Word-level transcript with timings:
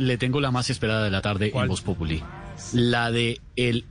le 0.00 0.16
tengo 0.16 0.40
la 0.40 0.50
más 0.50 0.70
esperada 0.70 1.04
de 1.04 1.10
la 1.10 1.20
tarde 1.20 1.50
¿Cuál? 1.50 1.64
en 1.64 1.68
Voz 1.68 1.82
Populi. 1.82 2.22
La 2.72 3.10
de 3.10 3.38
el 3.54 3.84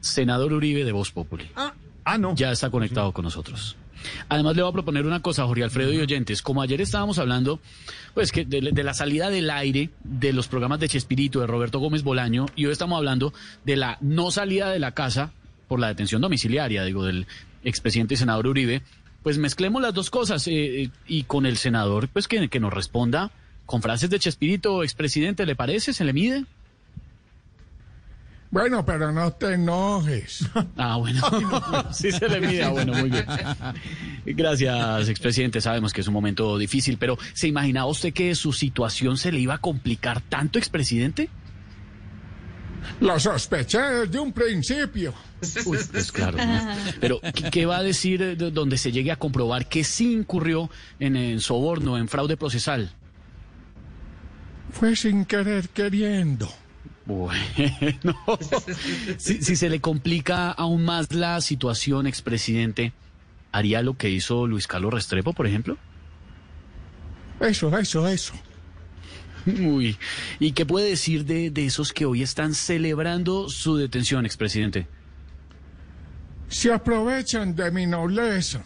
senador 0.00 0.54
Uribe 0.54 0.82
de 0.84 0.92
Voz 0.92 1.12
Populi. 1.12 1.46
Ah, 1.54 1.74
ah, 2.04 2.16
no. 2.16 2.34
Ya 2.34 2.50
está 2.50 2.70
conectado 2.70 3.12
con 3.12 3.26
nosotros. 3.26 3.76
Además 4.30 4.56
le 4.56 4.62
voy 4.62 4.70
a 4.70 4.72
proponer 4.72 5.04
una 5.04 5.20
cosa, 5.20 5.44
Jorge 5.44 5.62
Alfredo 5.62 5.92
y 5.92 6.00
oyentes. 6.00 6.40
Como 6.40 6.62
ayer 6.62 6.80
estábamos 6.80 7.18
hablando, 7.18 7.60
pues 8.14 8.32
que 8.32 8.46
de, 8.46 8.72
de 8.72 8.82
la 8.82 8.94
salida 8.94 9.28
del 9.28 9.50
aire 9.50 9.90
de 10.04 10.32
los 10.32 10.48
programas 10.48 10.80
de 10.80 10.88
Chespirito, 10.88 11.40
de 11.40 11.46
Roberto 11.46 11.78
Gómez 11.80 12.02
Bolaño, 12.02 12.46
y 12.56 12.64
hoy 12.64 12.72
estamos 12.72 12.96
hablando 12.96 13.34
de 13.64 13.76
la 13.76 13.98
no 14.00 14.30
salida 14.30 14.70
de 14.70 14.78
la 14.78 14.92
casa 14.92 15.32
por 15.68 15.80
la 15.80 15.88
detención 15.88 16.22
domiciliaria, 16.22 16.82
digo, 16.82 17.04
del 17.04 17.26
expresidente 17.62 18.14
y 18.14 18.16
senador 18.16 18.46
Uribe, 18.46 18.82
pues 19.22 19.36
mezclemos 19.36 19.82
las 19.82 19.92
dos 19.92 20.08
cosas 20.08 20.48
eh, 20.48 20.84
eh, 20.84 20.90
y 21.06 21.24
con 21.24 21.44
el 21.44 21.58
senador, 21.58 22.08
pues 22.08 22.26
que, 22.26 22.48
que 22.48 22.58
nos 22.58 22.72
responda 22.72 23.30
con 23.66 23.82
frases 23.82 24.10
de 24.10 24.18
Chespirito, 24.18 24.82
expresidente, 24.82 25.46
¿le 25.46 25.56
parece? 25.56 25.92
¿Se 25.92 26.04
le 26.04 26.12
mide? 26.12 26.44
Bueno, 28.50 28.84
pero 28.84 29.10
no 29.12 29.32
te 29.32 29.54
enojes. 29.54 30.46
Ah, 30.76 30.96
bueno. 30.98 31.22
sí 31.92 32.12
se 32.12 32.28
le 32.28 32.40
mide. 32.40 32.64
Ah, 32.64 32.68
bueno, 32.68 32.92
muy 32.92 33.08
bien. 33.08 33.24
Gracias, 34.26 35.08
expresidente. 35.08 35.60
Sabemos 35.60 35.92
que 35.92 36.02
es 36.02 36.06
un 36.08 36.12
momento 36.14 36.58
difícil, 36.58 36.98
pero 36.98 37.18
¿se 37.32 37.48
imaginaba 37.48 37.86
usted 37.86 38.12
que 38.12 38.34
su 38.34 38.52
situación 38.52 39.16
se 39.16 39.32
le 39.32 39.38
iba 39.40 39.54
a 39.54 39.58
complicar 39.58 40.20
tanto, 40.20 40.58
expresidente? 40.58 41.30
Lo 43.00 43.18
sospeché 43.18 43.78
desde 43.80 44.18
un 44.18 44.32
principio. 44.32 45.14
Uy, 45.64 45.78
pues 45.90 46.12
claro. 46.12 46.36
¿no? 46.36 46.74
Pero, 47.00 47.20
¿qué, 47.50 47.64
va 47.64 47.78
a 47.78 47.82
decir 47.82 48.36
de- 48.36 48.50
donde 48.50 48.76
se 48.76 48.92
llegue 48.92 49.12
a 49.12 49.16
comprobar 49.16 49.68
que 49.68 49.82
sí 49.84 50.12
incurrió 50.12 50.68
en, 51.00 51.16
en 51.16 51.40
soborno, 51.40 51.96
en 51.96 52.08
fraude 52.08 52.36
procesal? 52.36 52.92
Fue 54.72 54.96
sin 54.96 55.24
querer 55.24 55.68
queriendo. 55.68 56.48
Bueno, 57.04 58.14
si, 59.18 59.42
si 59.42 59.56
se 59.56 59.68
le 59.68 59.80
complica 59.80 60.50
aún 60.50 60.84
más 60.84 61.12
la 61.12 61.40
situación, 61.40 62.06
expresidente, 62.06 62.92
¿haría 63.50 63.82
lo 63.82 63.96
que 63.96 64.08
hizo 64.10 64.46
Luis 64.46 64.66
Carlos 64.66 64.94
Restrepo, 64.94 65.32
por 65.32 65.46
ejemplo? 65.46 65.78
Eso, 67.40 67.76
eso, 67.76 68.06
eso. 68.06 68.34
Uy, 69.46 69.98
¿y 70.38 70.52
qué 70.52 70.64
puede 70.64 70.90
decir 70.90 71.24
de, 71.24 71.50
de 71.50 71.66
esos 71.66 71.92
que 71.92 72.04
hoy 72.04 72.22
están 72.22 72.54
celebrando 72.54 73.48
su 73.48 73.76
detención, 73.76 74.24
expresidente? 74.24 74.86
Se 76.48 76.72
aprovechan 76.72 77.56
de 77.56 77.70
mi 77.72 77.86
nobleza. 77.86 78.62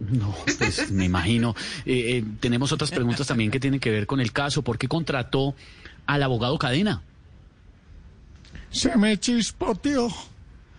No, 0.00 0.34
pues 0.44 0.90
me 0.90 1.04
imagino. 1.04 1.54
Eh, 1.86 2.18
eh, 2.18 2.24
tenemos 2.40 2.72
otras 2.72 2.90
preguntas 2.90 3.26
también 3.26 3.50
que 3.50 3.60
tienen 3.60 3.80
que 3.80 3.90
ver 3.90 4.06
con 4.06 4.20
el 4.20 4.32
caso. 4.32 4.62
¿Por 4.62 4.78
qué 4.78 4.88
contrató 4.88 5.54
al 6.06 6.22
abogado 6.22 6.58
Cadena? 6.58 7.02
Se 8.70 8.96
me 8.96 9.18
chispoteó. 9.18 10.12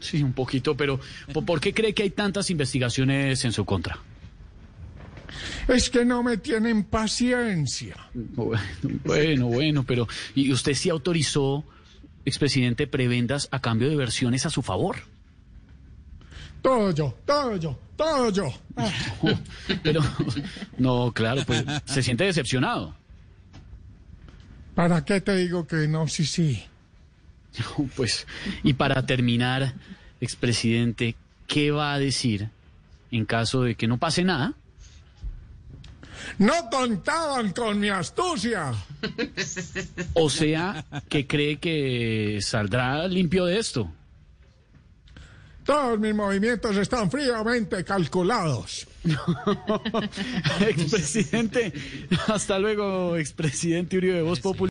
Sí, 0.00 0.22
un 0.22 0.32
poquito, 0.32 0.76
pero 0.76 1.00
¿por, 1.44 1.60
qué 1.60 1.74
cree 1.74 1.92
que 1.92 2.04
hay 2.04 2.10
tantas 2.10 2.50
investigaciones 2.50 3.44
en 3.44 3.52
su 3.52 3.64
contra? 3.64 3.98
Es 5.66 5.90
que 5.90 6.04
no 6.04 6.22
me 6.22 6.36
tienen 6.36 6.84
paciencia. 6.84 7.96
Bueno, 8.14 8.62
bueno, 9.04 9.46
bueno, 9.46 9.84
pero 9.84 10.06
¿y 10.34 10.52
usted 10.52 10.74
sí 10.74 10.88
autorizó, 10.88 11.64
expresidente, 12.24 12.86
prebendas 12.86 13.48
a 13.50 13.60
cambio 13.60 13.88
de 13.88 13.96
versiones 13.96 14.46
a 14.46 14.50
su 14.50 14.62
favor? 14.62 14.96
Todo 16.62 16.90
yo, 16.92 17.14
todo 17.24 17.56
yo, 17.56 17.78
todo 17.96 18.30
yo. 18.30 18.52
Pero, 19.82 20.00
no, 20.78 21.12
claro, 21.12 21.42
pues 21.46 21.64
se 21.84 22.02
siente 22.02 22.24
decepcionado. 22.24 22.94
¿Para 24.74 25.04
qué 25.04 25.20
te 25.20 25.34
digo 25.36 25.66
que 25.66 25.88
no? 25.88 26.06
Sí, 26.08 26.24
sí. 26.24 26.64
Pues, 27.96 28.26
y 28.62 28.74
para 28.74 29.04
terminar, 29.06 29.74
expresidente, 30.20 31.16
¿qué 31.46 31.70
va 31.70 31.94
a 31.94 31.98
decir 31.98 32.50
en 33.10 33.24
caso 33.24 33.62
de 33.62 33.74
que 33.74 33.88
no 33.88 33.98
pase 33.98 34.22
nada? 34.22 34.54
No 36.38 36.68
contaban 36.70 37.52
con 37.52 37.80
mi 37.80 37.88
astucia. 37.88 38.72
O 40.14 40.28
sea, 40.30 40.84
que 41.08 41.26
cree 41.26 41.56
que 41.58 42.38
saldrá 42.42 43.06
limpio 43.08 43.46
de 43.46 43.58
esto. 43.58 43.90
Todos 45.68 45.98
mis 46.00 46.14
movimientos 46.14 46.74
están 46.78 47.10
fríamente 47.10 47.84
calculados. 47.84 48.88
expresidente, 50.66 51.74
hasta 52.26 52.58
luego, 52.58 53.18
expresidente 53.18 53.98
Uribe 53.98 54.14
de 54.14 54.22
Voz 54.22 54.40
Popular. 54.40 54.58